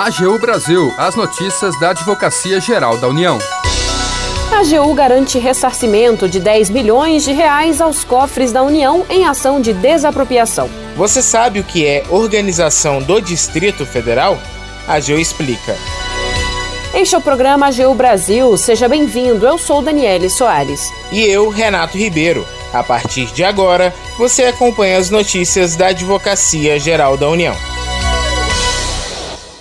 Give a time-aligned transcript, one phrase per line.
[0.00, 3.38] AGU Brasil, as notícias da Advocacia Geral da União.
[4.50, 9.60] A AGU garante ressarcimento de 10 bilhões de reais aos cofres da União em ação
[9.60, 10.70] de desapropriação.
[10.96, 14.38] Você sabe o que é Organização do Distrito Federal?
[14.88, 15.76] A AGU explica.
[16.94, 18.56] Este é o programa AGU Brasil.
[18.56, 19.46] Seja bem-vindo.
[19.46, 20.80] Eu sou Daniele Soares.
[21.12, 22.46] E eu, Renato Ribeiro.
[22.72, 27.54] A partir de agora, você acompanha as notícias da Advocacia Geral da União.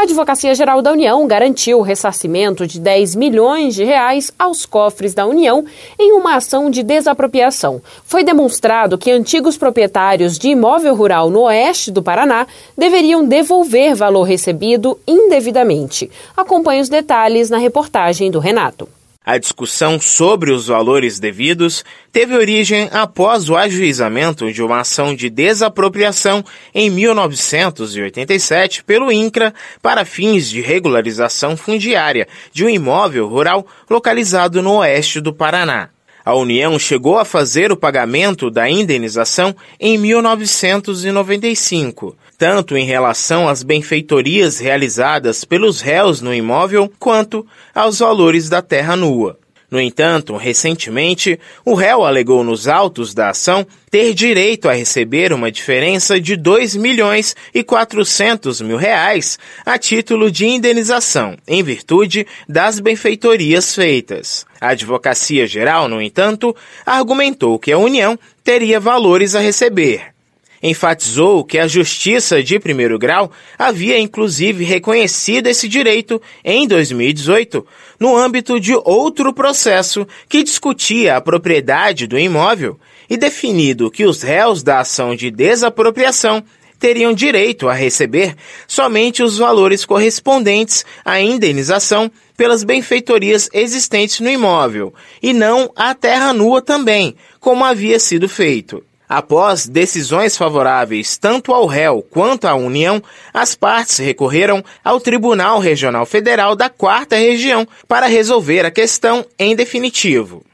[0.00, 5.12] A Advocacia Geral da União garantiu o ressarcimento de 10 milhões de reais aos cofres
[5.12, 5.62] da União
[5.98, 7.82] em uma ação de desapropriação.
[8.02, 12.46] Foi demonstrado que antigos proprietários de imóvel rural no oeste do Paraná
[12.78, 16.10] deveriam devolver valor recebido indevidamente.
[16.34, 18.88] Acompanhe os detalhes na reportagem do Renato.
[19.30, 25.30] A discussão sobre os valores devidos teve origem após o ajuizamento de uma ação de
[25.30, 26.44] desapropriação
[26.74, 34.78] em 1987 pelo INCRA para fins de regularização fundiária de um imóvel rural localizado no
[34.78, 35.90] oeste do Paraná.
[36.24, 43.62] A União chegou a fazer o pagamento da indenização em 1995 tanto em relação às
[43.62, 49.38] benfeitorias realizadas pelos réus no imóvel quanto aos valores da terra nua.
[49.70, 55.52] No entanto, recentemente, o réu alegou nos autos da ação ter direito a receber uma
[55.52, 62.80] diferença de 2 milhões e 400 mil reais a título de indenização, em virtude das
[62.80, 64.46] benfeitorias feitas.
[64.58, 70.14] A Advocacia Geral, no entanto, argumentou que a União teria valores a receber
[70.62, 77.66] enfatizou que a Justiça de primeiro grau havia inclusive reconhecido esse direito em 2018,
[77.98, 84.22] no âmbito de outro processo que discutia a propriedade do imóvel e definido que os
[84.22, 86.44] réus da ação de desapropriação
[86.80, 88.34] teriam direito a receber
[88.66, 96.32] somente os valores correspondentes à indenização pelas benfeitorias existentes no imóvel, e não a terra
[96.32, 98.82] nua também, como havia sido feito.
[99.10, 103.02] Após decisões favoráveis tanto ao réu quanto à União,
[103.34, 109.56] as partes recorreram ao Tribunal Regional Federal da Quarta Região para resolver a questão em
[109.56, 110.44] definitivo.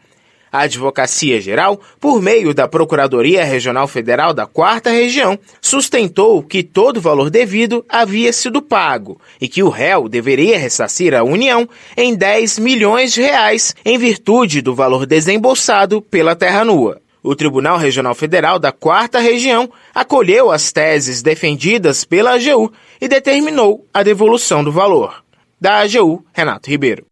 [0.51, 6.97] A Advocacia Geral, por meio da Procuradoria Regional Federal da Quarta Região, sustentou que todo
[6.97, 12.15] o valor devido havia sido pago e que o réu deveria ressarcir a União em
[12.15, 17.03] 10 milhões de reais em virtude do valor desembolsado pela terra nua.
[17.27, 23.85] O Tribunal Regional Federal da Quarta Região acolheu as teses defendidas pela AGU e determinou
[23.93, 25.25] a devolução do valor.
[25.61, 27.05] Da AGU, Renato Ribeiro.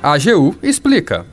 [0.00, 1.26] A AGU explica.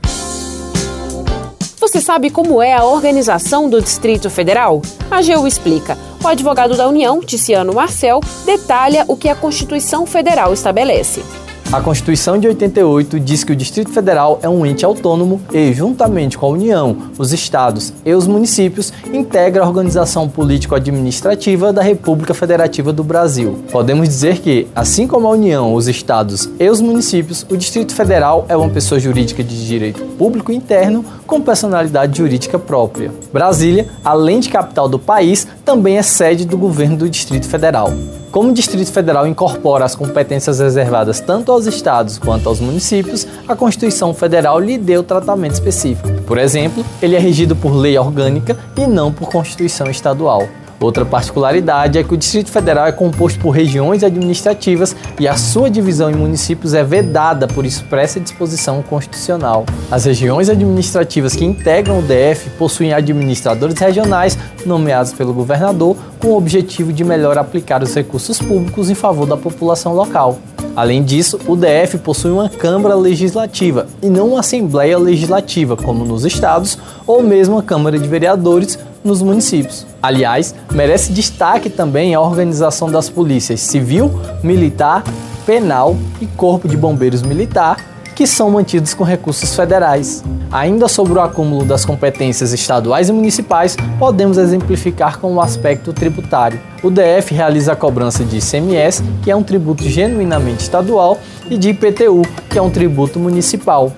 [1.78, 4.82] Você sabe como é a organização do Distrito Federal?
[5.08, 5.96] A AGU explica.
[6.20, 11.22] O advogado da União, Ticiano Marcel, detalha o que a Constituição Federal estabelece.
[11.70, 16.38] A Constituição de 88 diz que o Distrito Federal é um ente autônomo e, juntamente
[16.38, 22.90] com a União, os estados e os municípios, integra a organização político-administrativa da República Federativa
[22.90, 23.58] do Brasil.
[23.70, 28.46] Podemos dizer que, assim como a União, os estados e os municípios, o Distrito Federal
[28.48, 33.12] é uma pessoa jurídica de direito público interno com personalidade jurídica própria.
[33.30, 37.92] Brasília, além de capital do país, também é sede do governo do Distrito Federal.
[38.30, 43.56] Como o Distrito Federal incorpora as competências reservadas tanto aos estados quanto aos municípios, a
[43.56, 46.08] Constituição Federal lhe deu tratamento específico.
[46.26, 50.46] Por exemplo, ele é regido por lei orgânica e não por Constituição estadual.
[50.80, 55.68] Outra particularidade é que o Distrito Federal é composto por regiões administrativas e a sua
[55.68, 59.66] divisão em municípios é vedada por expressa disposição constitucional.
[59.90, 66.36] As regiões administrativas que integram o DF possuem administradores regionais nomeados pelo governador com o
[66.36, 70.38] objetivo de melhor aplicar os recursos públicos em favor da população local.
[70.76, 76.24] Além disso, o DF possui uma Câmara Legislativa e não uma Assembleia Legislativa, como nos
[76.24, 79.87] estados, ou mesmo a Câmara de Vereadores nos municípios.
[80.02, 84.10] Aliás, merece destaque também a organização das polícias civil,
[84.42, 85.02] militar,
[85.44, 87.78] penal e corpo de bombeiros militar,
[88.14, 90.24] que são mantidos com recursos federais.
[90.50, 96.60] Ainda sobre o acúmulo das competências estaduais e municipais, podemos exemplificar com o aspecto tributário.
[96.82, 101.18] O DF realiza a cobrança de ICMS, que é um tributo genuinamente estadual,
[101.48, 103.92] e de IPTU, que é um tributo municipal.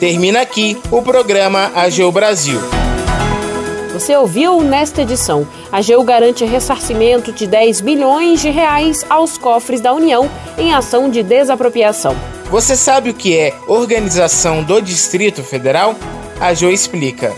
[0.00, 2.83] Termina aqui o programa AGU Brasil.
[3.94, 5.46] Você ouviu nesta edição.
[5.70, 11.08] A AGU garante ressarcimento de 10 bilhões de reais aos cofres da União em ação
[11.08, 12.16] de desapropriação.
[12.50, 15.94] Você sabe o que é Organização do Distrito Federal?
[16.40, 17.32] A AGU explica.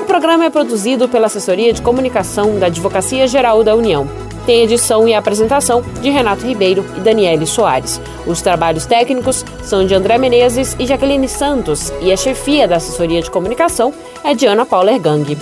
[0.00, 4.23] O programa é produzido pela Assessoria de Comunicação da Advocacia Geral da União.
[4.46, 8.00] Tem edição e apresentação de Renato Ribeiro e Daniele Soares.
[8.26, 13.22] Os trabalhos técnicos são de André Menezes e Jaqueline Santos e a chefia da assessoria
[13.22, 13.92] de comunicação
[14.22, 15.36] é de Ana Paula Ergang.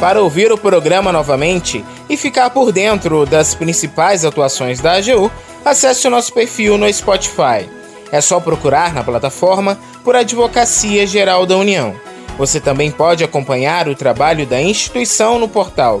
[0.00, 5.30] Para ouvir o programa novamente e ficar por dentro das principais atuações da AGU,
[5.64, 7.68] acesse o nosso perfil no Spotify.
[8.12, 11.94] É só procurar na plataforma por Advocacia Geral da União.
[12.38, 16.00] Você também pode acompanhar o trabalho da instituição no portal